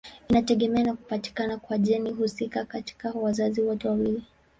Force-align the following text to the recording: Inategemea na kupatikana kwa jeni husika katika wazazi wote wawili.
Inategemea 0.29 0.83
na 0.83 0.93
kupatikana 0.95 1.57
kwa 1.57 1.77
jeni 1.77 2.09
husika 2.11 2.65
katika 2.65 3.11
wazazi 3.11 3.61
wote 3.61 3.87
wawili. 3.87 4.23